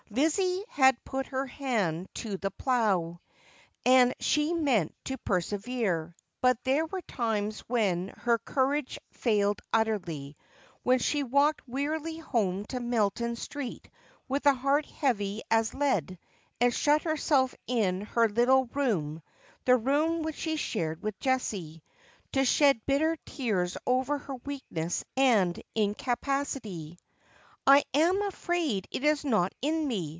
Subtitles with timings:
[0.13, 3.21] Lizzie had put her hand to the plough,
[3.85, 10.35] and she meant to persevere: but there were times when her c:>urage failed utterly,
[10.83, 13.89] when she walked wearily home to ililton Street
[14.27, 16.19] with a heart heavy as lead,
[16.59, 19.21] and shut herself in her iittie rooai—
[19.63, 21.81] the room which she shared with Jessie—
[22.33, 26.99] to shed bitter tears over her weakness and incapacity.'
[27.77, 30.09] I am afraid it is not in nie